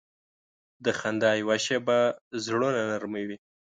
[0.85, 1.99] د خندا یوه شیبه
[2.45, 3.37] زړونه نرمه وي.